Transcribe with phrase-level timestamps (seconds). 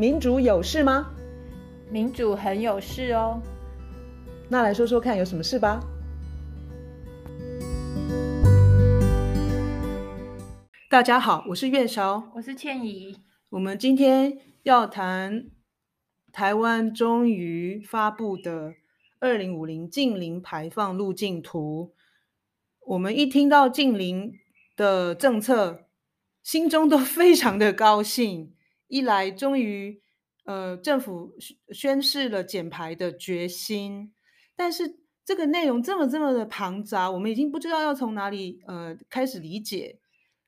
[0.00, 1.10] 民主有事吗？
[1.90, 3.42] 民主很有事哦。
[4.48, 5.80] 那来说说看，有什么事吧？
[10.88, 13.16] 大家好，我是月韶，我是倩怡。
[13.48, 15.50] 我们今天要谈
[16.30, 18.74] 台湾终于发布的
[19.18, 21.92] 二零五零净零排放路径图。
[22.86, 24.32] 我们一听到净零
[24.76, 25.88] 的政策，
[26.44, 28.54] 心中都非常的高兴。
[28.88, 30.02] 一来，终于，
[30.44, 31.34] 呃，政府
[31.70, 34.12] 宣示了减排的决心，
[34.56, 39.98] 但是这个内容这么这么的庞杂，我们已经不知道要从哪里呃开始理解。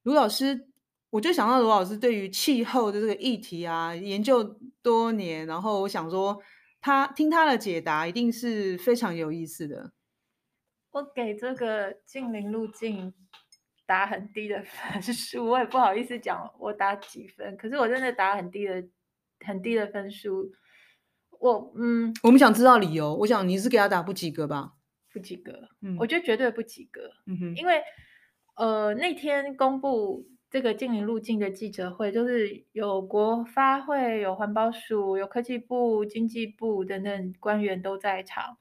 [0.03, 0.69] 卢老师，
[1.11, 4.43] 我就想到卢老师对于气候的这个议题啊，研究
[4.83, 6.41] 多年，然后我想说，
[6.81, 9.93] 他听他的解答一定是非常有意思的。
[10.93, 13.13] 我给这个净零路径。
[13.91, 18.85] 打很低的分 数，我也不好意思讲我打几分，可是我真的打很低的
[19.45, 20.53] 很低的分数。
[21.41, 23.17] 我嗯，我们想知道理由。
[23.17, 24.75] 我想你是给他打不及格吧？
[25.13, 27.01] 不及格，嗯，我觉得绝对不及格。
[27.27, 27.83] 嗯哼，因为
[28.55, 38.57] 呃那天公布这个禁零路径的记者会，就是有国发会、有环保署、有科技部、经济部等等官员都在场，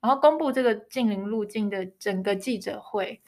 [0.00, 3.22] 然后公布这个禁零路径的整个记者会。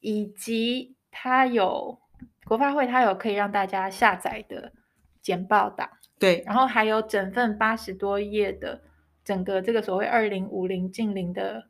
[0.00, 1.98] 以及它有
[2.44, 4.72] 国发会，它有可以让大家下载的
[5.20, 8.82] 简报档，对，然后还有整份八十多页的
[9.22, 11.68] 整个这个所谓二零五零近零的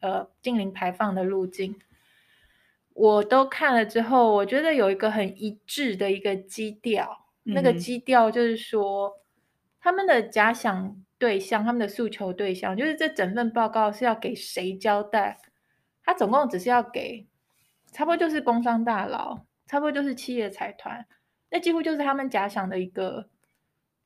[0.00, 1.78] 呃近零排放的路径，
[2.94, 9.12] 我都看了之后，我觉得有一个很一致的一个基调，嗯、那个基调就是说
[9.80, 15.38] 他们的假想对象，他们的诉求对象，就是这整份报告是要给谁交代？
[16.02, 17.27] 他总共只是要给。
[17.98, 21.04] 差不多就是工商大佬，差不多就是企业财团，
[21.50, 23.26] 那几乎就是他们假想的一个，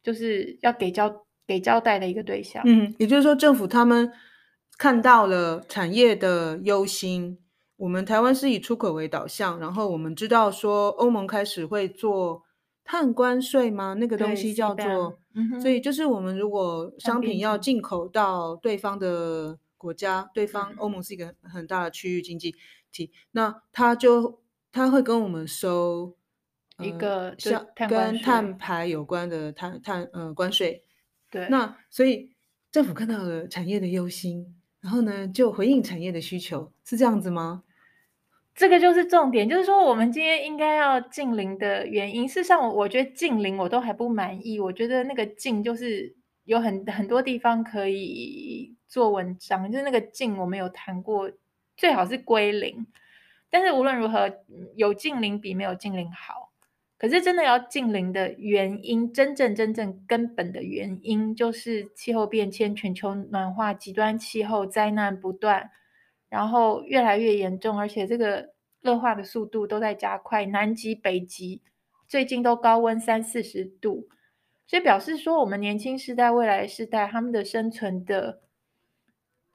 [0.02, 2.62] 就是要给交给交代的一个对象。
[2.64, 4.10] 嗯，也就是说，政府他们
[4.78, 7.38] 看到了产业的忧心。
[7.76, 12.42] 我们台湾是以出口为导向，然后我们知道说欧盟开始会做
[12.84, 13.92] 碳关税吗？
[13.92, 22.54] 那个东西叫做，嗯、所以就是我们如果商品要进口到对方的国家，对方欧盟是一个很大的区域经济。
[23.32, 26.16] 那他就他会跟我们收
[26.78, 30.84] 一个像跟碳排有关的碳碳呃关税，
[31.30, 31.48] 对。
[31.48, 32.32] 那所以
[32.70, 37.62] 政府看到了产业的忧心，然后呢就回应产业的需求，是这样子吗？
[38.54, 42.28] 这个就是重点，就是说我们今天应该要近零的原因。
[42.28, 46.14] 事实上，我我觉得近零我都还不满意，我觉得那个近就是
[46.44, 51.30] 有很很多地方可以做文章，就是那个近我们有谈过。
[51.76, 52.86] 最好是归零，
[53.50, 54.30] 但是无论如何，
[54.76, 56.52] 有近零比没有近零好。
[56.98, 65.70] 可是真的要近零的原因，真正真正根本的原因，就是气候变迁、全球暖化、极端气候灾难不断，
[66.28, 68.52] 然后越来越严重，而且这个
[68.82, 70.46] 恶化的速度都在加快。
[70.46, 71.60] 南极、北极
[72.06, 74.06] 最近都高温三四十度，
[74.68, 78.42] 所以表示说，我们年轻世代、未来世代他们的生存的。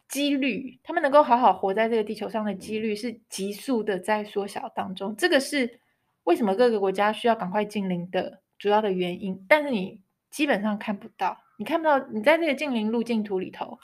[0.08, 5.16] 几率，他们能够好好活在这个地球上的几率是急速的在缩小当中。
[5.16, 5.80] 这个是
[6.24, 9.46] 为什么各个国家需要赶快禁零的主要的原因。
[9.50, 13.80] 但是你基本上看不到，你看不到，你在这个禁零路径图里头，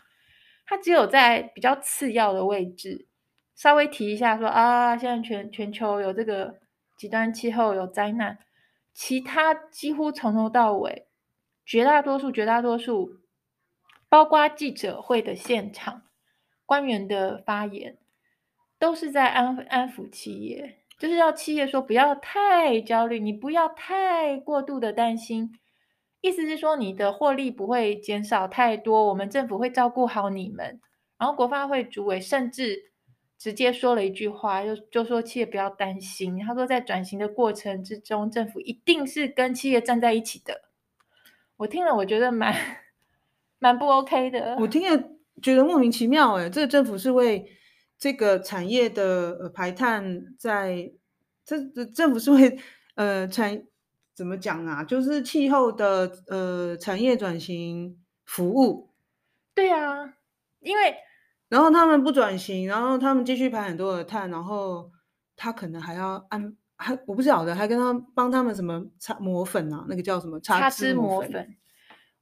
[0.65, 3.07] 它只有在比较次要的位置
[3.55, 6.59] 稍微提一下说啊，现在全全球有这个
[6.95, 8.39] 极端气候有灾难，
[8.93, 11.07] 其他几乎从头到尾，
[11.65, 13.19] 绝大多数绝大多数，
[14.07, 16.03] 包括记者会的现场。
[16.65, 17.97] 官员的发言
[18.79, 25.57] 都是在安安抚企业，就是要企业说不要太焦虑，你不要太过度的担心，
[26.21, 30.79] 意思是说你的获利不会减少太多，我们政府会照顾好你们。
[31.17, 32.91] 然后国发会主委甚至
[33.37, 40.61] 直接说了一句话，就就说企业不要担心，他说在转型的过程之中，政府一定是跟企业站在一起的。
[41.57, 42.53] 我听了，我觉得蛮
[43.59, 44.57] 蛮不 OK 的。
[44.59, 45.09] 我听了。
[45.41, 47.45] 觉得莫名其妙哎，这个政府是为
[47.97, 50.91] 这个产业的呃排碳在，
[51.43, 52.59] 这这政府是为
[52.95, 53.63] 呃产
[54.13, 54.83] 怎么讲啊？
[54.83, 58.93] 就是气候的呃产业转型服务。
[59.55, 60.13] 对啊，
[60.59, 60.95] 因为
[61.49, 64.91] 然后他们不转型，然后他们继续排很多的碳，然后
[65.35, 69.85] 他可能还要安还我不晓得还跟他帮他们什么擦抹粉啊？
[69.89, 71.31] 那个叫什么擦脂抹粉？
[71.31, 71.57] 粉。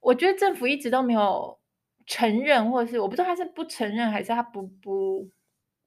[0.00, 1.61] 我觉得政府一直都没有。
[2.06, 5.30] 承认，或者是我不知道他是不承认，还是他不不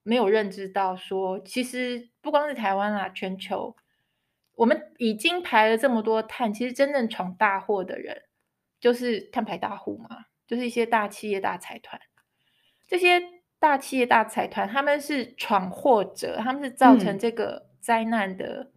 [0.04, 3.76] 没有认知到说，其实不光是台湾啦，全球
[4.56, 8.24] 我们已经排了这么多碳，其实真正闯大祸的人
[8.80, 12.00] 就是碳排大户嘛，就是一些大企业、大财团。
[12.88, 13.22] 这些
[13.58, 18.72] 大企业、大财团，他们是闯祸者，他们是造成这个灾难的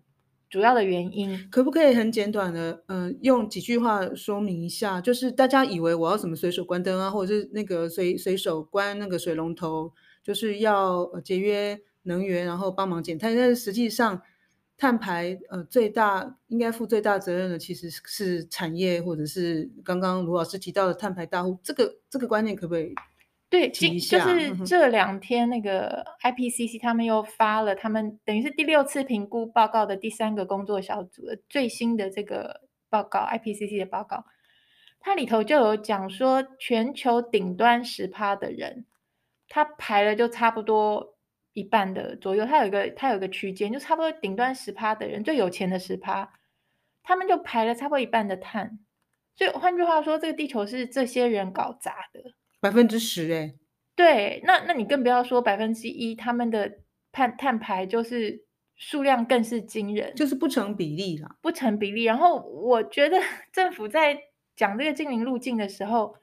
[0.48, 1.48] 主要的原因。
[1.50, 5.00] 可不可以很简短的，嗯、用几句话说明一下？
[5.00, 9.92] 就是大家以为我要什么随手关灯啊，或者是那个随随手关那个水龙头，
[10.22, 13.36] 就是要节约能源，然后帮忙减碳。
[13.36, 14.22] 但是实际上，
[14.76, 21.58] 碳排呃最大应该负最大责任的其实是产业，或者是刚刚卢老师提到的碳排大户。
[21.62, 22.94] 这个这个观念可不可以？
[23.50, 34.26] 对，今就是这两天那个 IPCC 他们又发了他们等于是第六次评估报告的第三个工作小组的最新的这个报告，IPCC 的报告，
[35.00, 38.84] 它里头就有讲说，全球顶端十趴的人，
[39.48, 41.16] 他排了就差不多
[41.54, 46.30] 一半的左右，它有一个它有一个区间，就差不多顶端十趴的人，最有钱的十趴，
[47.02, 48.78] 他们就排了差不多一半的碳，
[49.36, 52.34] 所以换句话说，这个地球是这些人搞砸的。
[52.60, 53.54] 百分之十哎，
[53.94, 56.78] 对，那那你更不要说百分之一，他们的
[57.12, 58.44] 碳碳排就是
[58.74, 62.04] 数量更是惊人，就是不成比例啦，不成比例。
[62.04, 63.20] 然后我觉得
[63.52, 64.18] 政府在
[64.56, 66.16] 讲这个净零路径的时候，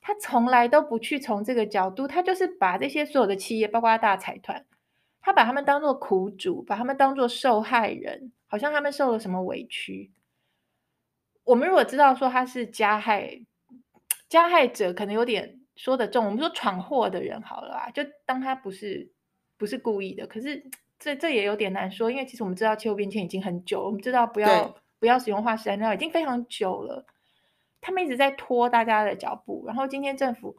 [0.00, 4.66] 他从来都不去从这个角度，他就是把这些所有的企业，包括大财团，
[5.20, 10.10] 他把他们当做苦主，把他们当做受害人，好像他们受了什么委屈。
[11.44, 13.40] 我们如果知道说他是加害
[14.28, 15.59] 加害者，可能有点。
[15.80, 19.10] 说的重，我们说闯祸的人好了啊，就当他不是
[19.56, 20.26] 不是故意的。
[20.26, 20.62] 可是
[20.98, 27.06] 这这也有点难说，因为其实我们知道气候变迁已经很久，我们知道不要不要使用化石燃料已经非常久了，
[27.80, 29.64] 他们一直在拖大家的脚步。
[29.66, 30.54] 然后今天政府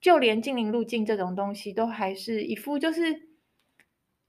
[0.00, 3.28] 就连近邻路径这种东西都还是一副就是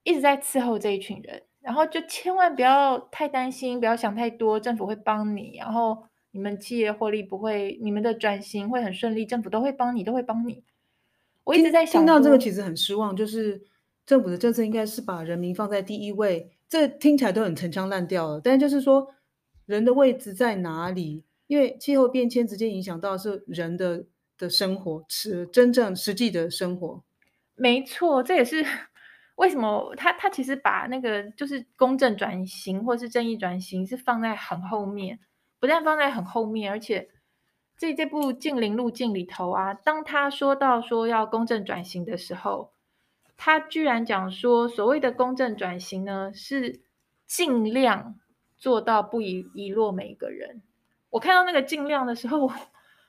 [0.03, 6.03] 一直在伺候这一群人，然后就千万不要太担心，不要想太多，政府会帮你，然后。
[6.31, 10.63] 你们企业获利不会，你们的转型会很顺利，政府都会帮你，都会帮你。
[11.43, 13.63] 我一直在想，听到这个其实很失望，就是
[14.05, 18.41] 政府的政策应该是把人民放在第一位，这听起来都很陈腔滥调了。
[18.43, 19.07] 但是就是说，
[19.65, 21.23] 人的位置在哪里？
[21.47, 24.05] 因为气候变迁直接影响到是人的
[24.37, 27.03] 的生活，是真正实际的生活。
[27.55, 28.63] 没错，这也是
[29.35, 35.19] 为什么他他其实把那个就是公正转型或是正义转型是放在很后面。
[35.59, 37.09] 不但放在很后面，而且
[37.77, 42.71] 这这部近邻路径里头啊，当他说到说要公正转型的时候，
[43.37, 46.81] 他居然讲说，所谓的公正转型呢，是
[47.25, 48.15] 尽量
[48.57, 50.61] 做到不遗遗落每一个人。
[51.09, 52.51] 我看到那个尽量的时候，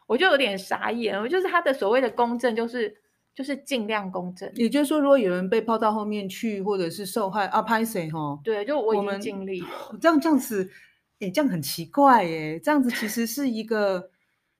[0.07, 1.21] 我就有点傻眼。
[1.21, 2.97] 我就是他的所谓的公正，就是
[3.35, 4.51] 就是尽量公正。
[4.55, 8.39] 也就是说，如果有人被抛到后面去，或者是受害啊，拍谁哈？
[8.43, 9.69] 对，就我已经尽力了。
[10.01, 10.71] 这样这样子。
[11.21, 14.11] 诶，这样很奇怪耶，这样子其实是一个，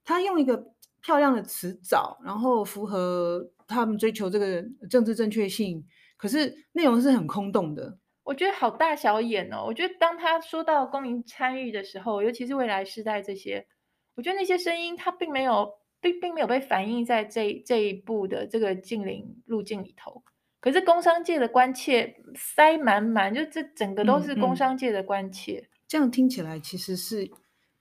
[0.05, 0.73] 他用一个
[1.03, 5.85] 漂亮的词藻，然后符合他们追求这个政治正确性，
[6.17, 7.99] 可是内容是很空洞的。
[8.25, 9.65] 我觉得好大小眼哦。
[9.67, 13.67] 我觉得当他说到公民参与的时候，尤其是未来世代这些，
[14.15, 20.23] 我觉得那些声音他并没有并并没有被反映在这这一步的这个净零路径里头。
[20.61, 25.57] 可是工商界的关切塞满满，就这整个都是工商界的关切。
[25.57, 27.29] 嗯嗯这样听起来其实是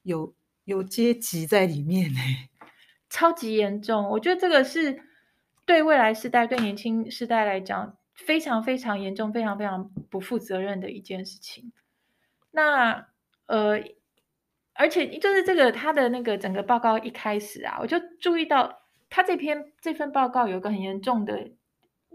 [0.01, 0.33] 有
[0.63, 2.19] 有阶级在里面呢，
[3.07, 4.09] 超级严重。
[4.09, 4.99] 我觉得这个是
[5.63, 11.71] 对未来世代、对年轻世代来讲非常非常严重、非常非常不负责任的一件事情。
[12.49, 13.09] 那
[13.45, 13.79] 呃，
[14.73, 18.81] 而且就是这个他的那个整个报告一开始啊，我就注意到
[19.11, 21.51] 他这篇这份报告有一个很严重的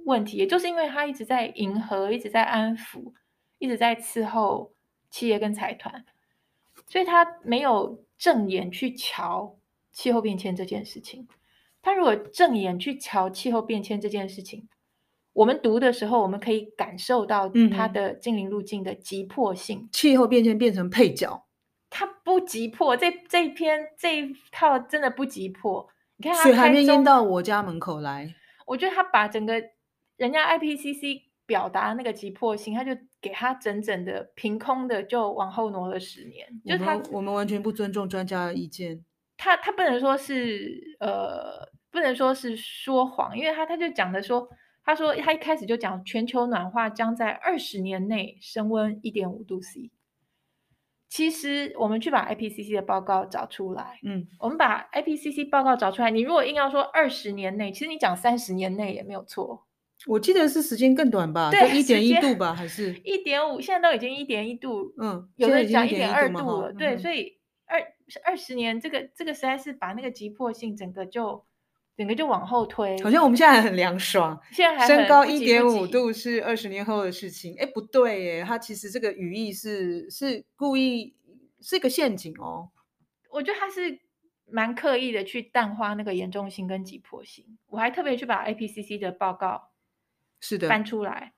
[0.04, 3.12] 问题，也就是因为他一直在迎合、一直在安抚、
[3.61, 4.74] 一直在伺候。
[5.14, 6.04] 企业跟财团，
[6.88, 9.56] 所以他没有正眼去瞧
[9.92, 11.28] 气候变迁这件事情。
[11.80, 14.68] 他如果正眼去瞧气候变迁这件事情，
[15.33, 19.83] 我们读的时候，我们可以感受到它的净零路径的急迫性。
[19.83, 21.47] 嗯、气候变迁变成配角，
[21.88, 22.97] 它不急迫。
[22.97, 25.88] 这这一篇这一套真的不急迫。
[26.16, 28.35] 你看，水还没淹到我家门口来。
[28.66, 29.62] 我觉得他把整个
[30.16, 32.97] 人家 IPCC 表达那个急迫性，他就。
[33.25, 39.03] 给他整整的凭空的就往后挪了十年，就他我们完全不尊重专家的意见。
[39.39, 44.47] 他他不能说是呃，不能说是说谎，因为他他就讲的说，
[44.85, 49.91] 他说他一开始就讲全球暖化将在二十年内升温一点五度 C。
[51.09, 59.65] 其实我们去把 IPCC 的报告找出来，嗯，我们把 IPCC 报告找出来，你如果硬要说二十年内，其实你讲三十年内也没有错。
[60.07, 63.61] 我记得是时间更短吧，对，一点一度吧，还是一点五？
[63.61, 67.81] 现在都已经一点一度，嗯，有的讲一点二度了，嗯、对，所以二
[68.25, 71.45] 二十年，这个这个实在是把那个急迫性整个就
[71.97, 73.03] 整个就往后推。
[73.03, 77.55] 好像我们现在还很凉爽，现在还升高一点五度是二十年后的事情。
[77.59, 81.15] 哎，不对耶，它其实这个语义是是故意
[81.63, 82.69] 是一个陷阱哦。
[83.31, 84.01] 我觉得他是
[84.47, 87.57] 蛮刻意的去淡化那个严重性跟急迫性。
[87.69, 89.71] 我还特别去把 IPCC 的报告
[90.45, 91.33] 是的翻出来。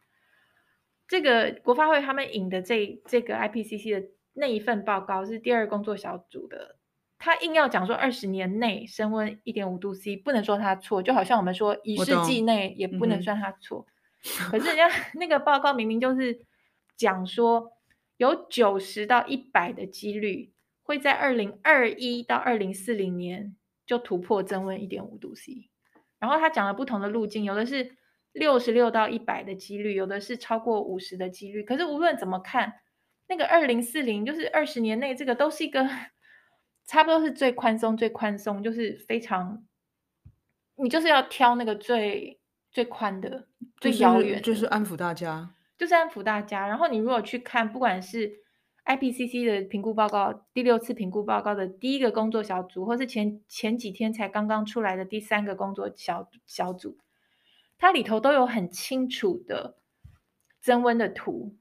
[1.07, 6.79] 这个国发会他们引的这这个 IPCC 的那一份报告是第二工作小组的，
[7.17, 13.87] 他硬要讲说二十年内升温一点五度 C，不能说他错，就好像我们说一世纪内也不能算他错。
[14.43, 16.41] 嗯、可是人家 那个报告明明就是
[16.97, 17.71] 讲说
[18.17, 23.55] 有九十到一百的几率会在二零二一到二零四零年
[23.87, 25.71] 就突破增温一点五度 C，
[26.19, 27.95] 然后他讲了不同的路径，有的是。
[28.37, 31.63] 六十六到一百的几率，有的是超过五十的几率。
[31.63, 32.75] 可是无论怎么看，
[33.29, 35.89] 那个二零四零就是二十年内，这个都是一个
[36.87, 39.65] 差不多是最宽松、最宽松，就是非常，
[40.77, 42.39] 你就是要挑那个最
[42.71, 43.49] 最宽的、
[43.81, 46.69] 最遥远的，就是安抚大家，就是安抚大家。
[46.69, 48.31] 然后你如果去看，不管是
[48.85, 56.99] IPCC 的评估报告，第六次评估报告的第一个工作小组，或是前前几天才刚刚出来的第三个工作小小组。
[57.79, 59.77] 它里头都有很清楚的
[60.61, 61.55] 增温的图，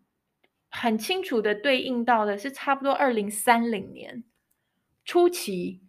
[0.70, 4.24] 很清楚的对应到的是差不多二零三零年
[5.04, 5.82] 初期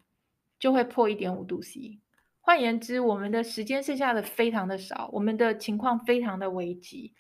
[0.59, 2.01] 就会破一点五度 C。
[2.41, 7.15] 换言之，我们的时间剩下的非常的少，我们的情况非常的危急。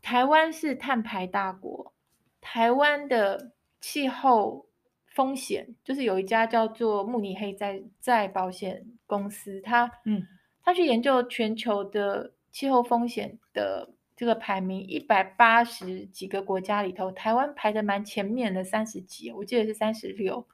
[0.00, 1.92] 台湾是碳排大国，
[2.40, 4.66] 台湾的气候
[5.06, 10.26] 风险就是有一家叫做慕尼黑在在保险公司，它嗯。
[10.70, 20.46] 他去研究全球的气候风险的这个排名，一百八十几个国家里头，台湾排的蛮前面的，三十几，我记得是三十六。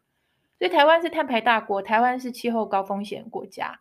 [0.58, 3.78] 所以台湾是碳排大国，台湾是气候高风险国家。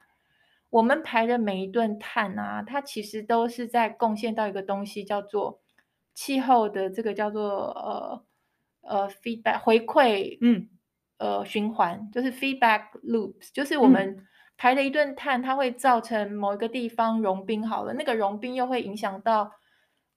[0.70, 5.62] 我们排的每一吨碳啊，它其实都是在贡献到一个东西，叫做
[6.13, 8.25] 气候的这个叫做呃
[8.82, 10.68] 呃 feedback 回馈，嗯，
[11.15, 14.27] 呃循环，就是 feedback loops，就是我们、嗯。
[14.57, 19.51] 排了一顿碳，它会造成某一个地方融冰好了，那个融冰又会影响到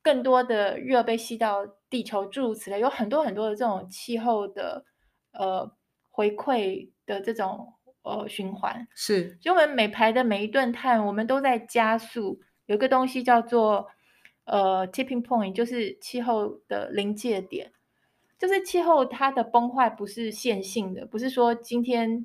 [0.00, 4.84] 更多的热被吸到地球，诸如此类，有很多很多的这种气候的
[5.32, 5.68] 呃
[6.08, 8.86] 回馈的这种呃循环。
[8.94, 13.88] 是，就我们每排的每一顿碳，我们都在加速，有一个东西叫做
[14.44, 17.72] 呃 tipping point，就是气候的临界点，
[18.38, 22.24] 就是气候它的崩坏不是线性的，不是说今天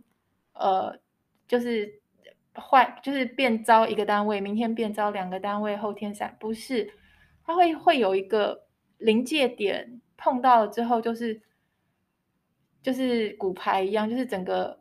[0.54, 1.00] 呃
[1.48, 2.03] 就是。
[2.56, 6.94] 坏就是变招一个单位，明天变招两个单位，后天散，不是，
[7.44, 8.68] 它会会有一个
[9.00, 11.42] 临界点，碰到了之后就是
[12.84, 14.80] 就是骨牌一样，就是整个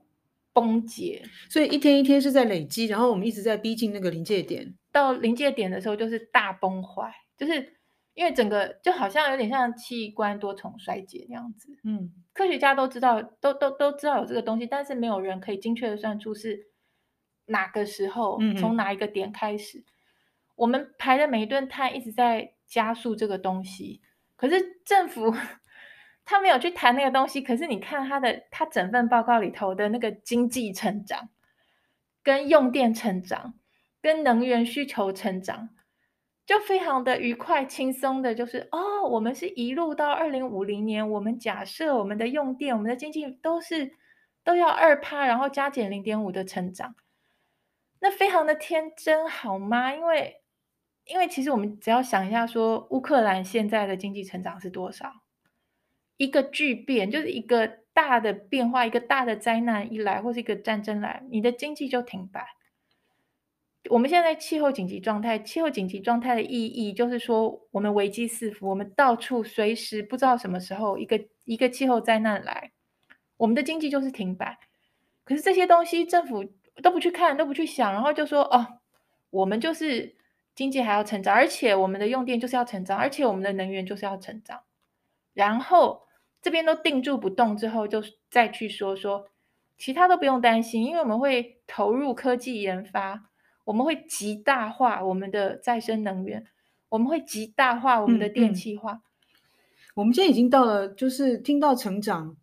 [0.52, 1.22] 崩解。
[1.48, 4.74] 所以一天一天是在累积，然后我们一直在逼近那个临界点。
[4.90, 7.76] 到临界点的时候就是大崩坏，就是
[8.12, 11.68] 因为整个就好像有点像器官多重衰竭那样子。
[11.84, 16.66] 嗯，科学家都知道，都都都知道有这个东西，但是没有人可以精确的算出是。
[17.46, 19.84] 哪个时候，从哪一个点开始，嗯、
[20.56, 24.00] 我们排的每一顿碳一直在加速这个东西。
[24.37, 25.34] 可是政府
[26.25, 27.42] 他没有去谈那个东西。
[27.42, 31.28] 可是你看他的，他整份报告里头的那个经济成长、
[32.22, 33.54] 跟用电成长、
[34.00, 35.70] 跟能源需求成长，
[36.46, 43.92] 就非常的愉快、轻松的，就是哦，我们是一路到二零五零年，我们假设我们的用电、我们的经济都是
[44.44, 46.94] 都要二趴，然后加减零点五的成长。
[48.04, 49.94] 那非常的天真，好吗？
[49.94, 50.42] 因为，
[51.04, 55.23] 因为其实我们只要想一下说，乌克兰现在的经济成长是多少？
[56.16, 62.44] 一个巨变，就是一个大的变化，一个大的灾难一来，或是一个战争来，你的经济就停摆。
[63.88, 72.73] 我们现在气候紧急状态，气候紧急状态的意义就是说，我们危机四伏，我们到处随时不知道什么时候一个一个气候灾难来，
[73.37, 74.59] 我们的经济就是停摆。
[75.25, 76.52] 可是这些东西政府。
[76.82, 78.66] 都不去看，都不去想，然后就说哦，
[79.30, 80.14] 我们就是
[80.54, 84.62] 经济还要成长，而且我们的用电就是要成长，而且我们的能源就是要成长。
[85.34, 86.02] 然后
[86.40, 89.28] 这边都定住不动之后，就再去说说
[89.76, 93.30] 其他都不用担心，因为我们会投入科技研发，
[93.64, 96.46] 我们会极大化我们的再生能源，
[96.88, 98.92] 我们会极大化我们的电气化。
[98.92, 99.02] 嗯嗯。
[99.94, 102.36] 我们现在已经到了，就是听到成长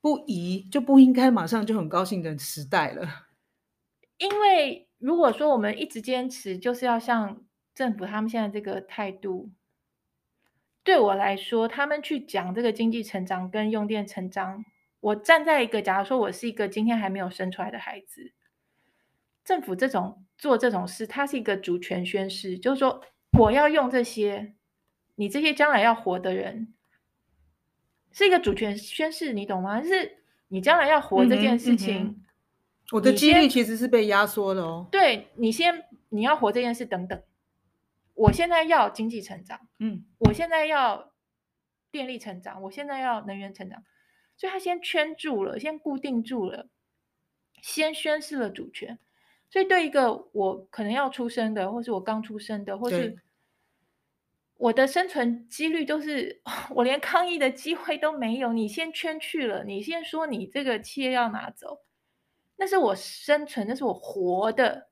[0.00, 3.06] 不宜就不应该马上就很高兴的时代了。
[4.18, 7.44] 因为如果说我们一直坚持，就是要像
[7.74, 9.50] 政府他们现在这个态度，
[10.82, 14.64] 对我来说，他们去讲这个经济成长跟用电成长，
[15.00, 18.32] 我站在一个，假如说我是一个今天还没有生出来的孩子，
[19.44, 23.02] 政府这种做这种事，它是一个主权宣誓，就是说
[23.38, 24.54] 我要用这些，
[25.16, 26.72] 你这些将来要活的人，
[28.12, 29.80] 是一个主权宣誓，你懂吗？
[29.80, 30.18] 就是
[30.48, 32.23] 你将来要活这件事情，嗯嗯、
[32.92, 34.86] 我的几率其实是被压缩的哦。
[34.90, 37.22] 对，你先你要活这件事，等等，
[38.14, 41.12] 我现在要经济成长，嗯，我现在要
[41.90, 43.82] 电力成长，我现在要能源成长。
[44.36, 46.68] 所以他先圈住了，先固定住了，
[47.62, 48.98] 先宣示了主权。
[49.48, 53.16] 所以对一个我可能要出生的，或是我刚出生的，或是
[54.56, 56.42] 我的生存几率都是
[56.74, 58.52] 我连抗议的机会都没有。
[58.52, 61.78] 你先圈去了，你先说你这个企业要拿走，
[62.56, 64.88] 那是我生存，那是我活的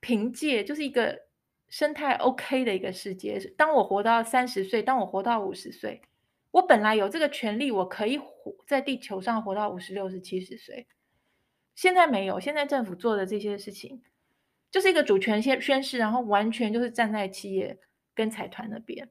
[0.00, 1.26] 凭借，就是一个
[1.68, 3.38] 生态 OK 的一个世界。
[3.56, 6.02] 当我活到三十岁，当我活到五十岁。
[6.50, 10.88] 我本来有这个权利，我可以活在地球上活到五十、六十、七十岁。
[11.74, 14.02] 现在没有，现在政府做的这些事情，
[14.70, 17.78] 就是一个主权宣宣誓，然后完全就是站在企业
[18.14, 19.10] 跟财团那边，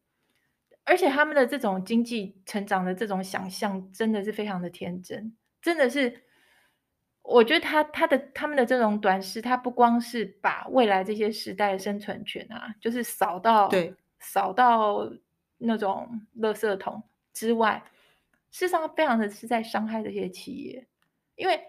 [0.84, 6.24] 而且他们的这种经济成长的这种想象，真的是非常的天真，真的是，
[7.30, 15.12] 我觉得他他的他们的这种短视，他不光是把未来这些时代的生存权啊，就是扫到对扫到
[15.58, 17.04] 那种垃圾桶。
[17.34, 17.84] 之外，
[18.50, 20.88] 事实上非常的是在伤害这些企业，
[21.36, 21.60] 因为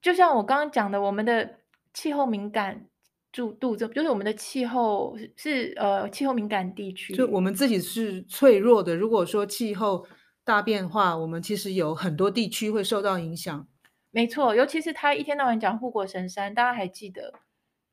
[0.00, 1.58] 就像我刚刚讲的，我们的
[1.92, 2.86] 气候敏感
[3.30, 8.96] 度度，这就是我们的气候是呃气候敏感地区，就我们自己是脆弱的。
[8.96, 10.06] 如果说气候
[10.42, 13.68] 大变化，我们其实有很多地区会受到影响。
[14.10, 17.34] 没错，尤其是他一天到晚讲护国神山，大家还记得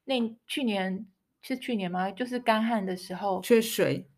[0.05, 0.15] 那
[0.47, 1.07] 去年
[1.41, 2.09] 是去年吗？
[2.09, 4.09] 就是干旱的时候，缺水。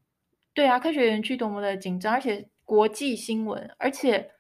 [0.54, 4.32] 对啊，科学园区多么的紧张，而且国际新闻，而且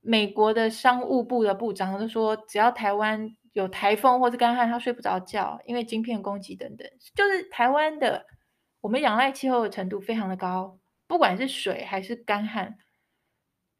[0.00, 6.88] 美国的商务部的部长都说，只要台湾有台风或是干旱，他睡不着觉，因为晶片攻击等等。
[7.14, 8.26] 就是台湾的，
[8.80, 12.78] 我们仰赖气候的程度非常的高，不管是水还是干旱，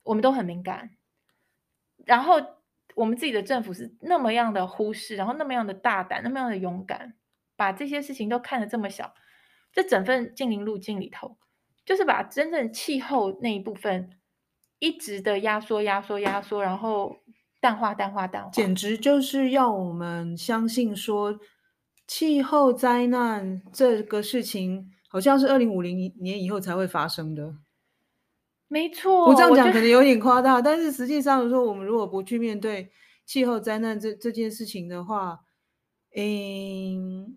[0.03, 0.91] 我们都很敏感。
[2.05, 2.56] 然后
[2.97, 7.15] 我们自己的政府是那么样的忽视，然后那么样的大胆，那么样的勇敢，
[7.55, 9.15] 把这些事情都看得这么小。
[9.73, 11.39] 这整份净零路径里头。
[11.85, 14.11] 就是把真正气候那一部分
[14.81, 17.19] 一直的压缩、压缩、压缩，然后
[17.61, 21.39] 淡化、淡化、淡化，简直就是要我们相信说，
[22.05, 27.55] 气候灾难这个事情好像是二零五零年以后才会发生的。
[28.69, 32.91] 没错，我这样讲可能有点夸大，但是实际上说，我们如果不去面对
[33.25, 35.41] 气候灾难这这件事情的话，
[36.15, 37.37] 嗯，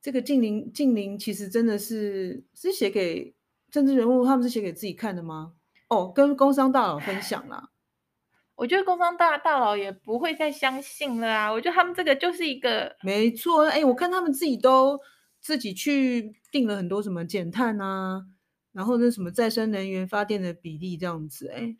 [0.00, 3.34] 这个近邻近邻其实真的是是写给。
[3.70, 5.52] 政治人物他们是写给自己看的吗？
[5.90, 7.68] 哦，跟工商大佬分享啦。
[8.56, 11.52] 我觉得工商大大佬也不会再相信了啊。
[11.52, 13.66] 我觉得他们这个就是一个没错。
[13.66, 14.98] 哎，我看他们自己都
[15.42, 18.24] 自己去定了很多什么减碳啊，
[18.72, 21.48] 然后那什么再生能源发电的比例这样子。
[21.48, 21.74] 哎，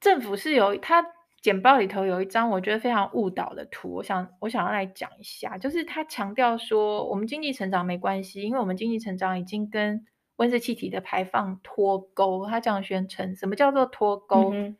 [0.00, 1.04] 政府是有它
[1.40, 10.04] 简报里头有一张我觉得非常误导的图，我想我想要来讲一下，就是他强调说我们经济成长没关系，因为我们经济成长已经跟
[10.36, 13.34] 温室气体的排放脱钩，他这样宣称。
[13.36, 14.52] 什么叫做脱钩？
[14.52, 14.76] 嗯、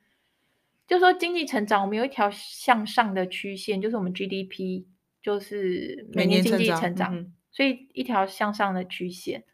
[0.87, 4.87] 就是说经济成长，我们有一条向上的曲线，就是我们 GDP，
[5.22, 9.44] 就是每年经济成长，成长嗯、所以一条向上的曲线。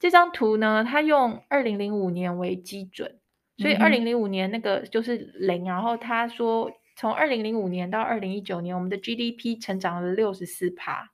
[0.00, 3.20] 这张图呢，它用二零零五年为基准，
[3.58, 5.64] 所以二零零五年那个就是零。
[5.64, 11.12] 然后他说，从二零零五年到二零一九年，我们的 GDP 成长了六十四趴。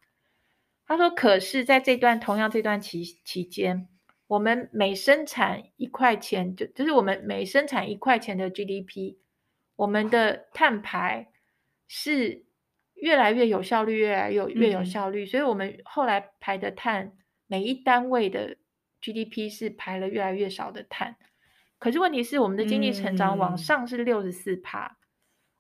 [0.87, 3.89] 他说，可是在这段同样这段期期间。
[4.29, 9.19] 我们每生产一块钱，就就是我们每生产一块钱的 GDP，
[9.77, 11.29] 我们的碳排
[11.87, 12.45] 是
[12.95, 15.23] 越来越有效率，越来越越有效率。
[15.23, 17.13] 嗯、所以，我们后来排的碳，
[17.47, 18.57] 每一单位的
[19.01, 21.17] GDP 是排了越来越少的碳。
[21.79, 24.97] 可是问题是，我们的经济成长往上是六十四趴，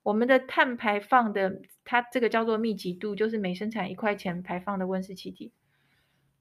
[0.02, 5.52] 我们的碳排放的它这个叫做密集度，就是每生产一块钱排放的温室气体。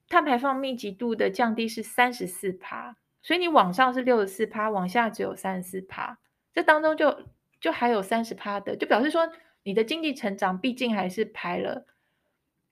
[0.08, 6.18] 碳排放密集度的降低是三十四趴，所以你往上是六十四趴，往下只有三十四趴，
[6.54, 7.26] 这当中就
[7.60, 9.30] 就还有三十趴的，就表示说
[9.64, 11.86] 你的经济成长毕竟还是排了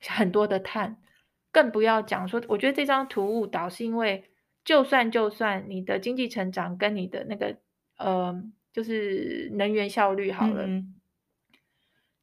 [0.01, 1.03] 很多的碳，
[1.55, 4.25] 更不要讲说，我觉得这张图误导是因为，
[4.63, 7.57] 就算就算你的经济成长跟你的那个
[7.97, 8.35] 呃，
[8.75, 10.95] 就是能源效率好了，嗯、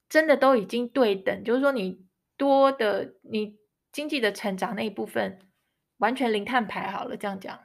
[0.07, 2.05] 真的都已经对等，就是说你
[2.37, 3.59] 多的你。
[3.93, 5.37] 经济的成长那一部分
[5.97, 7.59] 完全零碳排好了，这样讲，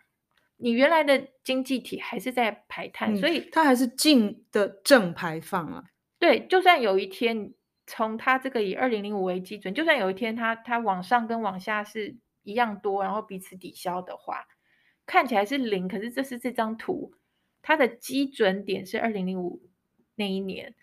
[0.56, 5.84] 你原来的经济体还是在排碳，嗯、所以它还是净的正排放啊。
[6.18, 7.54] 对，就算有一天
[7.86, 14.46] 从它这个以二零零五为基准，就算有一天它它往上跟往下是一样多，然后彼此抵消的话，
[15.06, 17.12] 看起来是零，可是这是这张图，
[17.62, 19.62] 它的基准点是二零零五
[20.16, 20.74] 那一年，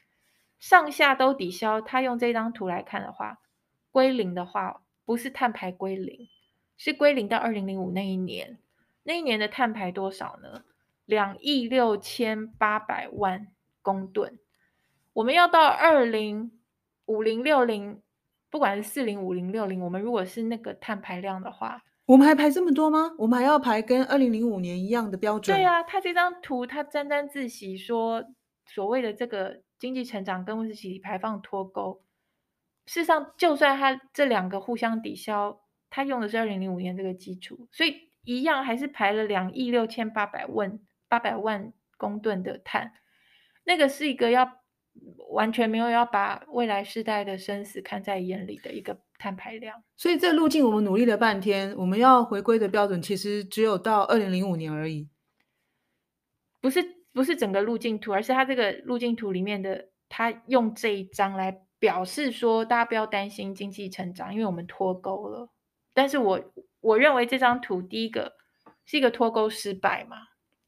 [0.60, 1.82] 上下都抵消。
[1.82, 3.40] 它用这张图来看的话，
[3.92, 6.30] 归零的话，不是碳排归零，
[6.78, 8.58] 是归零到二零零五那一年。
[9.04, 10.64] 那一年的碳排多少呢？
[11.06, 13.48] 两亿六千八百万
[13.82, 14.40] 公吨。
[15.12, 16.52] 我们要到二零
[17.06, 18.02] 五零六零，
[18.50, 23.12] 不管是四零五零六零，我们如果是那个碳排量的话，我们还排这么多吗？
[23.18, 25.58] 我们还要排跟二零零五年一样的标准？
[25.58, 28.24] 对啊，他这张图他沾沾自喜说，
[28.66, 32.04] 所谓的这个经济成长跟温室气体排放脱钩。
[32.86, 38.10] 事实上，就算他这两个互相抵消，他用的是二零零五年这个基础，所以。
[38.26, 42.94] 一样还是排了两亿六千八百万八百万公吨的碳，
[43.66, 44.50] 那个是一个要
[45.30, 49.84] 完全没有要把未来世代的生死看在眼里的一个碳排量。
[49.96, 55.10] 所以这路径我们努力了半天，我们要回归的标准其实只有到二零零五年而已。
[56.62, 65.50] 不是不是整个路径图，而是它这个路径图里面的，它用这一张来表示说，大家不要担心经济成长，因为我们脱钩了。
[65.94, 66.54] 但是我。
[66.84, 68.34] 我认为这张图第一个
[68.84, 70.18] 是一个脱钩失败嘛，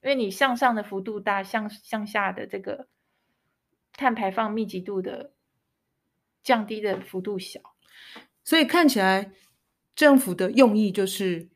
[0.02, 2.88] 因为你向上的幅度大，向向下的这个
[3.96, 5.32] 碳排放密集度的
[6.44, 7.60] 降低的幅度小，
[8.44, 9.32] 所以看起来
[9.96, 11.50] 政府的用意就是，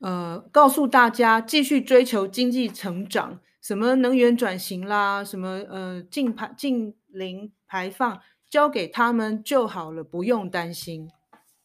[0.00, 11.10] 呃，告诉大家继续追求经济成长，什么能源转型啦，什么呃净排净零排放，交给他们就好了，不用担心，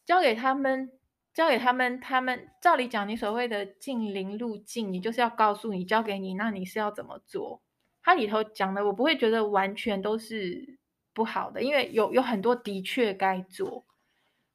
[0.04, 0.92] 交给他们。
[1.36, 7.60] 交给他们，他们照理讲，你所谓的净零路径，你就是要告诉你，交给你，那你是要怎么做？
[8.06, 10.78] 它里头讲的，我不会觉得完全都是
[11.12, 13.84] 不好的，因为有有很多的确该做。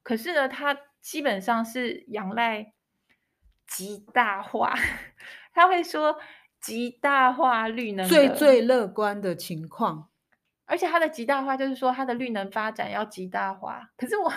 [0.04, 2.72] 可是呢，它基本上是仰赖
[3.68, 4.74] 极大化，
[5.54, 6.18] 他会说
[6.62, 10.10] 极大化绿能最最乐观的情况，
[10.64, 13.92] 而且它的极大化就是说它的绿能发展要极大化。
[13.98, 14.32] 可是我。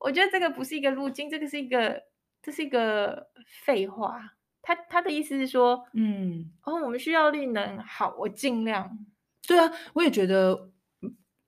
[0.00, 2.02] 我觉得这个不是一个路径，这个是一个，
[2.42, 3.28] 这是一个
[3.64, 4.33] 废话。
[4.64, 8.98] 他他的意思是说，嗯，哦，我们需要绿能，好，我尽量。
[9.46, 10.70] 对啊，我也觉得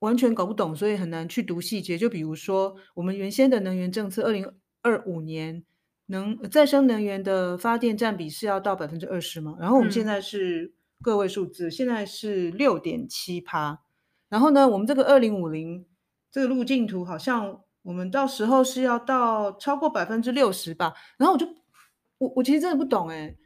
[0.01, 1.97] 完全搞不懂，所以很难去读细节。
[1.99, 4.49] 就比如说，我们原先的能源政策，二零
[4.83, 5.65] 二五年
[6.07, 9.57] 能再生能源的发电占比是要到百分之二十嘛？
[9.59, 13.81] 然后我们现在是个位数字，嗯、现在是六点七趴。
[14.29, 15.87] 然后呢，我们这个二零五零
[16.31, 17.63] 这个路径图好像。
[17.87, 21.47] 我们到时候是要到超过百分之六十吧，然后我就
[22.19, 23.37] 我我其实真的不懂哎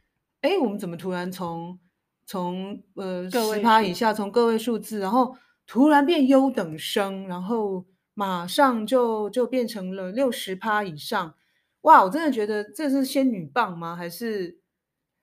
[0.42, 1.78] 哎，我们怎么突然从
[2.24, 11.34] 从呃十趴以下从个位数字，然后突然变优等生，然后马上就就变成了六十趴以上，
[11.82, 12.04] 哇！
[12.04, 13.96] 我真的觉得这是仙女棒吗？
[13.96, 14.60] 还是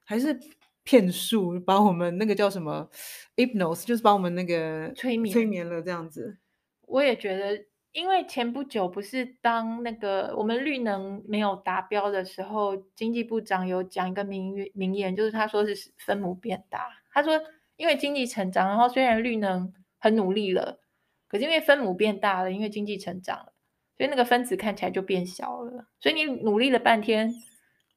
[0.03, 0.39] 还是
[0.83, 1.59] 骗术？
[1.59, 2.89] 把我们那个叫什么
[3.35, 6.37] hypnos，就是把我们那个催眠催眠了这样子。
[6.81, 7.66] 我也觉得。
[7.97, 16.89] 因为前不久不是当那个我们绿能没有达标的时候，经济部长有讲一个名名言，就是他说是分母变大。
[17.11, 17.41] 他说，
[17.75, 20.79] 因为经济成长，然后虽然绿能很努力了，
[21.27, 23.53] 可是因为分母变大了，因为经济成长了，
[23.97, 25.87] 所以那个分子看起来就变小了。
[25.99, 27.33] 所以你努力了半天，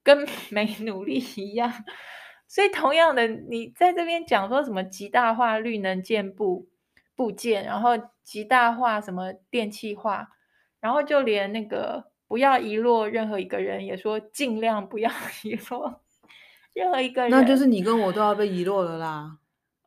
[0.03, 1.85] 跟 没努力一样。
[2.49, 6.71] 所以同样的，你在这边讲说什么极大化绿能建部
[7.21, 7.91] 部件，然后
[8.25, 10.27] 极大化什么电气化，
[10.81, 15.11] 然后就连那个不要遗落任何一个人，也说尽量不要
[15.45, 16.01] 遗落
[16.73, 17.31] 任何一个人。
[17.31, 19.37] 那就是你跟我都要被遗落了啦。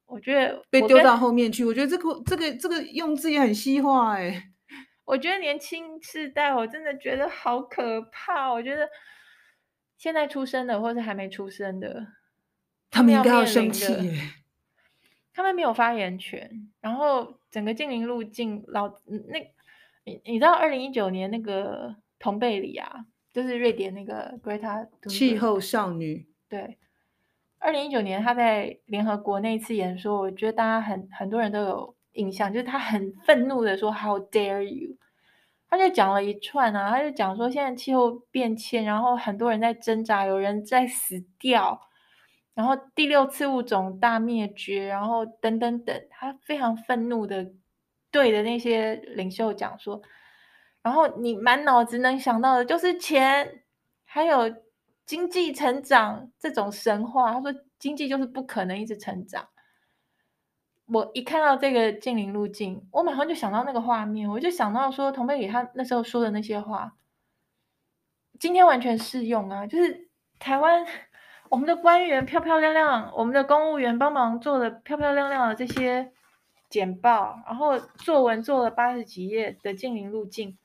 [0.05, 1.65] 我觉得被丢到后面去。
[1.65, 4.51] 我觉得这个这个这个用字也很西化哎。
[5.05, 8.53] 我觉得年轻世代，我真的觉得好可怕。
[8.53, 8.87] 我觉得
[9.97, 12.05] 现在出生的，或是还没出生的，
[12.91, 14.42] 他们应该要生气耶。
[15.33, 19.39] 他们没有发言权，然后整个净零路径老那，
[20.05, 26.77] 你你知道二零一九年那个同贝里啊，就是瑞典那个 Greta 气候少女，对，
[27.57, 34.97] 二零一九年他在联合国那一次演说，我觉得大家很很多人都有印象，就是他很愤怒的说 How dare you，
[35.67, 41.81] 他就讲了一串啊，他就讲说现在气候变迁，然后很多人在挣扎，有人在死掉。
[42.53, 47.51] 然后第六次物种大灭绝，然后等等等，他非常愤怒的
[48.11, 50.01] 对着那些领袖讲说，
[50.81, 53.63] 然后你满脑子能想到的就是钱，
[54.05, 54.53] 还有
[55.05, 59.47] 经济成长这种神话，他说经济就是不可能一直成长。
[60.85, 66.93] 我一看到这个净零路径，我马上就想到那个画面，我就想到说，童佩里他那时候说的那些话，
[68.37, 69.65] 今天完全适用啊！
[69.65, 70.85] 就是台湾
[71.53, 76.11] 我们的官员漂漂亮亮，我们的公务员帮忙做的漂漂亮亮的这些
[76.67, 80.57] 简报，然后作文做了八十几页的近零路径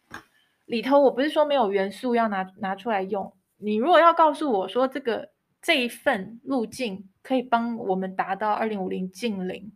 [0.64, 5.29] 里头，我不是说没有元素要拿拿出来用，你如果要告诉我说这个
[5.61, 9.70] 这一份路径可以帮我们达到二零五零近零。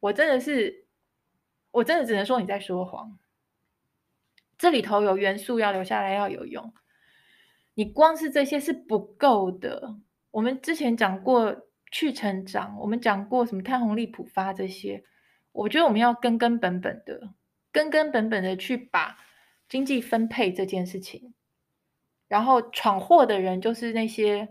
[0.00, 0.86] 我真的是，
[1.72, 3.18] 我真的只能说你在说谎。
[4.56, 6.72] 这里头有元素要留下来要有用，
[7.74, 9.96] 你光是这些是不够的。
[10.32, 15.04] 我们之前讲过去成长，我们讲过什么碳红利普发这些，
[15.52, 17.34] 我觉得我们要根根本本的、
[17.70, 19.16] 根根本本的去把
[19.68, 21.34] 经济分配这件事情，
[22.26, 24.48] 然后闯祸的人就是那些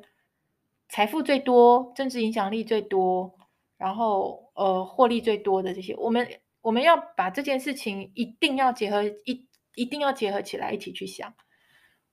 [0.87, 3.37] 财富最多、政治影响力最多。
[3.77, 6.27] 然后，呃，获利最多的这些，我们
[6.61, 11.33] 我们要把这件事情一定要结合一一定要结合起来一起去想。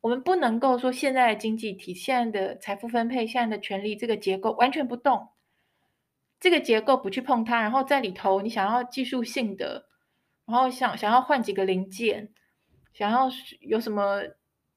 [0.00, 5.28] 我们不能够说现在的经济体、现在的财富分配、现在的权力这个结构完全不动，
[6.38, 9.86] 这个结构不去碰它，然后在里头你想要技术性的，
[10.46, 12.32] 然后想想要换几个零件，
[12.92, 13.28] 想要
[13.60, 14.22] 有什么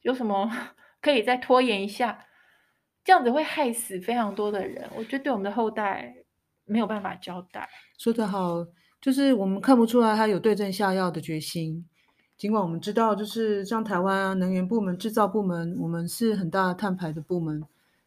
[0.01, 0.49] 有什么
[1.01, 2.25] 可以再拖延一下，
[3.03, 4.89] 这样子会害死非常多的人。
[4.95, 6.15] 我觉得对我们的后代。
[6.63, 8.65] 没有办法交代，说得好，
[9.01, 11.85] 就是我们看不出来他有对症下药的决心。
[12.41, 17.63] 尽管我们知道，就是像台湾啊，能源部门、制造部门，我们是很大的碳排的部门。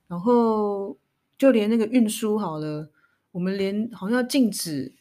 [0.09, 0.99] 然后
[1.39, 2.91] 就连那个运输好了，
[3.31, 4.93] 我们连好像要禁止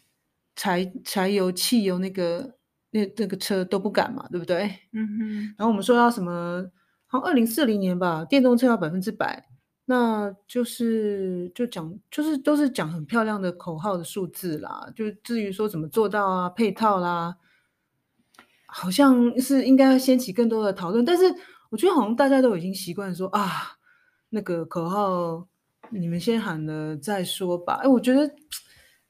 [0.56, 2.54] 柴柴油、汽油那个
[2.91, 4.65] 那那个车都不敢嘛，对不对？
[4.91, 5.56] 嗯哼。
[5.58, 6.69] 然后我们说要什么，
[7.08, 9.48] 好像二零四零年吧，电动车要百分之百。
[9.86, 14.93] 那就是就讲，就是都是讲很漂亮的口号的数字啦。
[14.96, 17.36] 就至于说怎么做到啊，配套啦，
[18.73, 21.05] 好像是应该要掀起更多的讨论。
[21.05, 21.23] 但是
[21.69, 23.77] 我觉得好像大家都已经习惯说啊，
[24.29, 25.47] 那个口号
[25.91, 27.81] 你们先喊了再说吧。
[27.83, 28.29] 哎，我觉得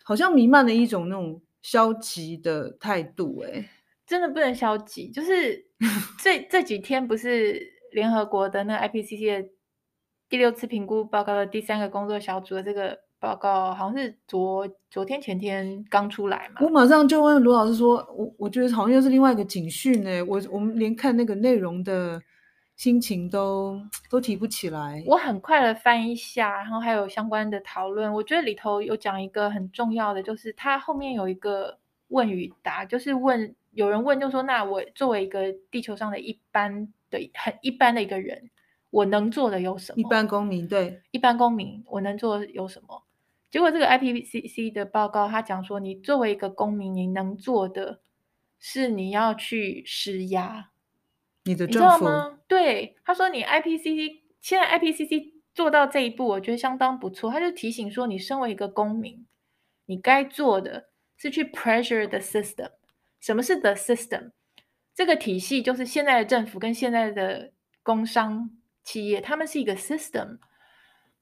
[0.03, 3.43] 好像弥漫了一种那种消极的态度。
[3.47, 3.69] 哎，
[4.05, 5.09] 真的不能消极。
[5.09, 5.65] 就是
[6.21, 7.59] 这这几天不是
[7.91, 9.49] 联合国的那 IPCC 的。
[10.29, 16.59] 第六次评估报告的第三个工作小组的这个报告，好像是昨昨天前天刚出来嘛。
[16.59, 20.21] 我马上就问罗老师说：“我我觉得好像又是另外一个警讯呢。
[20.23, 22.21] 我我们连看那个内容的
[22.75, 28.11] 心情都都提不起来。”我很快的翻一下，然后还有相关的讨论。
[28.11, 31.77] 我觉得里头有讲一个很重要的，就是它后面有一个
[32.09, 38.49] 问与答，就是问有人问就说：“那我作为一个地球上的一般的很一般的一个人。”
[38.91, 39.95] 我能做的有什么？
[39.97, 43.02] 一般公民，对，一般公民，我能做有什么？
[43.53, 47.99] 结果这个 IPCC 的报告，他讲说，你作为一个公民，你能做的
[48.57, 50.71] 是你要去施压，
[51.43, 52.39] 你的政府？
[52.47, 57.29] 对，他说你 IPCC 现在 IPCC 做到这一步，我觉得相当不错。
[57.29, 59.23] 他就提醒说，你身为一个公民，
[59.85, 62.71] 你该做的是去 pressure the system。
[63.19, 64.31] 什么是 the system？
[64.95, 67.51] 这个体系就是现在的政府跟现在的
[67.83, 68.49] 工商。
[68.83, 70.39] 企业，他们是一个 system，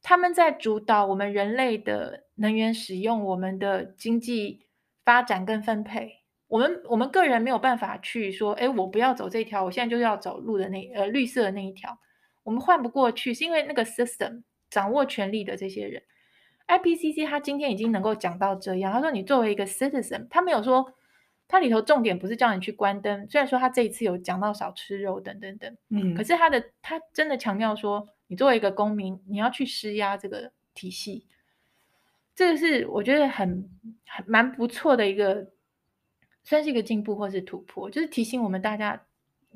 [0.01, 4.67] 他们在主导我们人类的能源使用，我们的经济
[5.03, 6.21] 发展跟分配。
[6.47, 11.97] 我们我们个人没有办法去说，哎，我不要走这条，我现在就是要走路的那呃绿色的那一条。
[12.43, 16.03] 我们换不过去，是因为那个 system 掌握权力的这些人。
[16.67, 20.93] IPCC 他今天已经能够讲到这样，他说你作为一个 citizen，他没有说。
[21.47, 31.25] 他里头重点不是叫你去关灯，虽然说他这一次有讲到少吃肉等等等，嗯，可是他的他真的强调说，你作为一个公民，你要去施压这个体系，
[32.33, 33.69] 这个是我觉得很
[34.07, 35.51] 很蛮不错的一个，
[36.41, 39.03] 算是一个进步或是突破，就是提醒我们大家，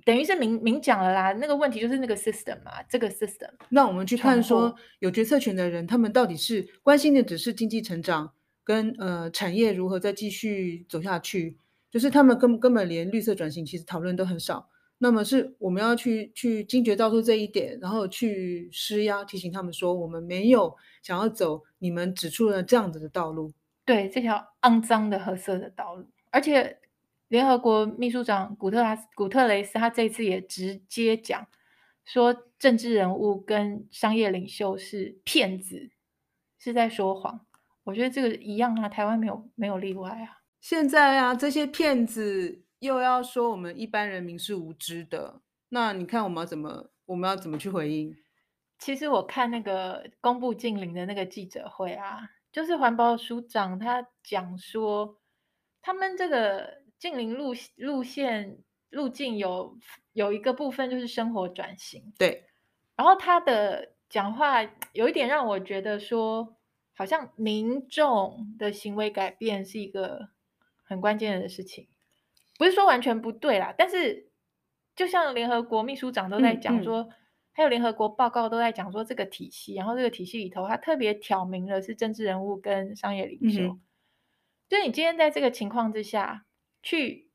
[0.03, 8.33] 等于是明明讲了啦，那个问题就是那个 system 嘛，这个 system，那我们去看说有决策权的人，他们到底是关心的只是经济成长
[8.65, 11.57] 跟呃产业如何再继续走下去。
[11.91, 14.69] 就是他们根根本连绿色转型其实讨论都很少，
[15.05, 23.53] 那么是我们要去去惊觉到出这一点，然后去施压提醒他们说，我们没有想要走你们指出的这样子的道路，
[23.85, 26.07] 对这条肮脏的褐色的道路。
[26.31, 26.79] 而且
[27.27, 31.45] 联合国秘书长古特拉古特雷斯他这次也直接讲
[32.03, 35.91] 说，政治人物跟商业领袖是骗子，
[36.57, 37.45] 是在说谎。
[37.83, 40.41] 我觉得这个一样啊，台湾没有没有例外啊。
[40.61, 48.15] 现在啊，这些骗子又要说我们一般人民是无知的，那你看我们要怎么，我们要怎么去回应？
[48.79, 55.17] 其实我看那个公布禁令的那个记者会啊，就是环保署长他讲说，
[55.81, 58.57] 他们这个禁令路路线
[58.89, 59.77] 路径有
[60.13, 62.45] 有一个部分就是生活转型，对。
[62.95, 66.55] 然后他的讲话有一点让我觉得说，
[66.93, 70.29] 好像民众的行为改变是一个
[70.83, 71.87] 很关键的事情，
[72.57, 74.29] 不是说完全不对啦，但是
[74.95, 77.01] 就像联合国秘书长都在讲说。
[77.01, 77.13] 嗯嗯
[77.57, 83.61] 还有联合国报告都在讲说这个体系，然后这个体系里头，他特别挑明了是政治人物跟商业领袖。
[83.61, 83.81] 嗯、
[84.67, 86.43] 就你今天在这个情况之下，
[86.83, 87.29] 去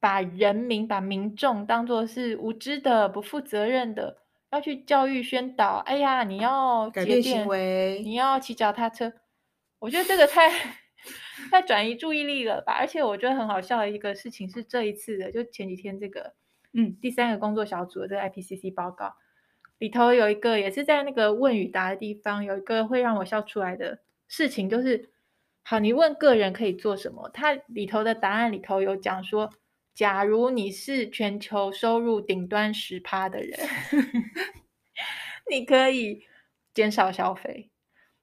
[0.00, 4.16] 把人民、把民众当做是无知的、不负责任的，
[4.50, 5.82] 要去教育宣导。
[5.84, 9.12] 哎呀，你要改变行为，你要骑脚踏车。
[9.80, 10.50] 我觉得这个太
[11.50, 12.72] 太转移注意力了吧？
[12.72, 16.34] 而且我觉得很好笑的一个事情是这一次的，就前几天这个
[16.72, 19.14] 嗯第三个工作小组的这个 IPCC 报告。
[19.78, 25.10] 里头有一个也是在那个问与答的地方，有一个会让我笑出来的事情，就是
[25.62, 27.28] 好，你问个人可以做什么？
[27.28, 29.50] 它里头的答案里头有讲说，
[29.94, 33.56] 假如你是全球收入顶端十趴的人，
[35.48, 36.24] 你可以
[36.74, 37.70] 减少消费，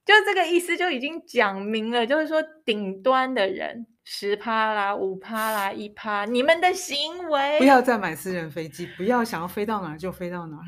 [0.06, 10.62] 就这个意思就已经讲明了，就是说顶端的人十趴啦、五趴啦、一趴，你们的行为不要再买私人飞机，不要想要飞到哪儿就飞到哪儿。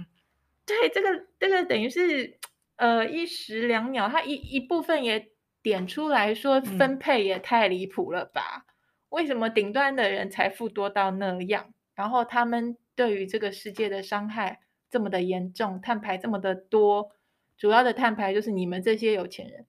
[0.66, 2.37] 对，这个这个等于是
[2.77, 5.29] 呃一石两鸟，它一一部分也
[5.62, 8.64] 点出来说分配也太离谱了吧？
[8.66, 8.74] 嗯、
[9.11, 14.59] 为什么顶端的人财富多到那样，然后他们对于这个世界的伤害
[14.90, 17.12] 这么的严重，碳排这么的多，
[17.58, 19.66] 主要的碳排就是你们这些有钱人，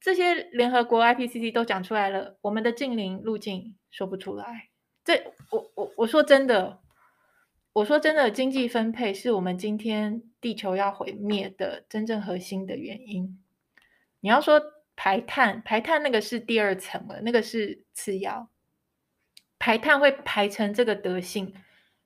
[0.00, 4.68] 这些联合国 IPCC 都讲出来了，我们的近邻路径说不出来。
[5.04, 6.78] 这我我我说真的。
[7.74, 13.42] 我说真的，经济分配是我们今天地球要毁灭的真正核心的原因。
[14.20, 14.60] 你要说
[14.94, 18.50] 排碳，排碳那个是第二层了，那个是次要。
[19.58, 21.54] 排碳会排成这个德性，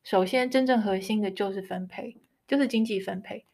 [0.05, 3.44] 首先真正核心的就是分配，就是经济分配。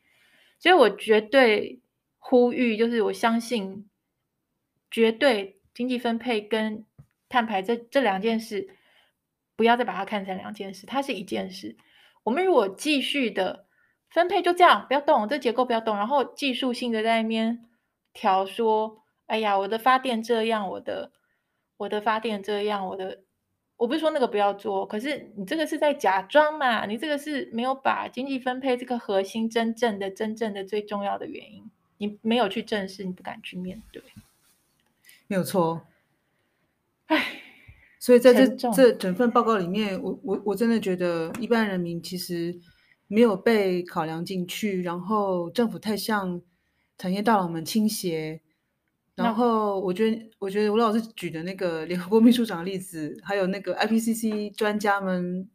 [0.62, 1.80] 所以我绝对
[2.18, 3.90] 呼吁，就是我相信，
[4.88, 6.86] 绝对经济分配跟
[7.28, 8.76] 碳排这这两件事，
[9.56, 11.76] 不要再把它看成两件事，它是一件事。
[12.22, 13.66] 我们如果继续的
[14.08, 17.68] 分配就这样，不要动，这结构不要动，然后技术性的在那边
[18.12, 21.10] 调说，哎呀，我的发电这样，我的
[21.76, 23.21] 我的发电这样，我的，
[23.82, 31.68] 我不是说那个不要做，可是你这个是在假装嘛，你这个是没有把经济分配这个核心真正的、真正的最重要的原因，
[31.98, 34.00] 你没有去正视，你不敢去面对，
[35.26, 35.82] 没有错。
[37.06, 37.40] 哎。
[37.98, 42.58] 所以在这这整份报告里面，我我我真的觉得一般人民其实
[43.06, 46.42] 没有被考量进去，然后政府太向
[46.98, 48.40] 产业大佬们倾斜，
[49.14, 55.48] 然后我觉得我觉得吴老师举的那个联合国秘书长的例子，还有那个 IPCC 专家们，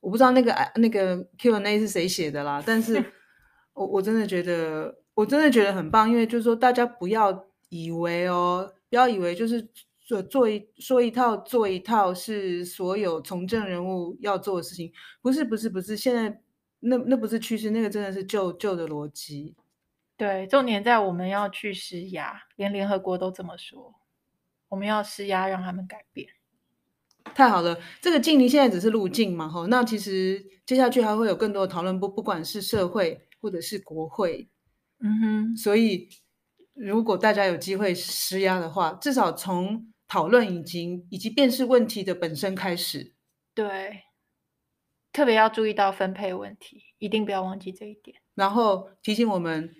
[0.00, 3.04] 我不知道那个那个 Q&A 是谁写的啦，但是
[3.74, 9.68] 我我真的觉得我真的觉得很棒，因为就是说大家不要以为哦，不要以为就是。
[10.04, 16.42] 做做一说一套做一套是所有从政人物要做的事情，不是不是不是，现在
[16.80, 19.54] 那那不是趋势，那个真的是旧旧的逻辑。
[20.16, 23.94] 对，重点在我们要去施压，连联合国都这么说，
[24.68, 26.28] 我们要施压让他们改变。
[27.34, 34.48] 太好了，这个禁令现在只是路径嘛，吼，那其实接下去还会有更多的讨论，不不管是社会或者是国会，
[35.00, 36.08] 嗯哼，所以
[36.74, 43.14] 如果大家有机会施压的话，至少从讨论已经以及辨识问题的本身开始，
[43.54, 44.02] 对，
[45.12, 48.20] 特别要注意到分配问题，一定不要忘记这一点。
[48.34, 49.72] 然后提醒我们，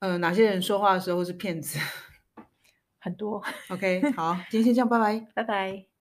[0.00, 1.78] 呃，哪些人说话的时候是骗子，
[3.00, 3.42] 很多。
[3.70, 5.86] OK， 好，今天先这样，拜拜，拜拜。